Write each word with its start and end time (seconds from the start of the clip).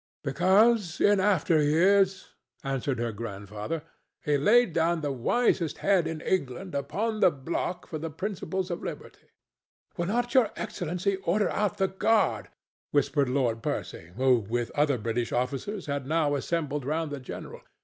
"Because 0.23 0.99
in 0.99 1.19
after 1.19 1.61
years," 1.61 2.29
answered 2.63 2.97
her 2.97 3.11
grandfather, 3.11 3.83
"he 4.25 4.35
laid 4.35 4.73
down 4.73 5.01
the 5.01 5.11
wisest 5.11 5.77
head 5.77 6.07
in 6.07 6.21
England 6.21 6.73
upon 6.73 7.19
the 7.19 7.29
block 7.29 7.85
for 7.85 7.99
the 7.99 8.09
principles 8.09 8.71
of 8.71 8.81
liberty." 8.81 9.27
"Will 9.97 10.07
not 10.07 10.33
Your 10.33 10.49
Excellency 10.55 11.17
order 11.17 11.49
out 11.51 11.77
the 11.77 11.87
guard?" 11.87 12.49
whispered 12.89 13.29
Lord 13.29 13.61
Percy, 13.61 14.09
who, 14.17 14.39
with 14.39 14.71
other 14.71 14.97
British 14.97 15.31
officers, 15.31 15.85
had 15.85 16.07
now 16.07 16.33
assembled 16.33 16.83
round 16.83 17.11
the 17.11 17.19
general. 17.19 17.61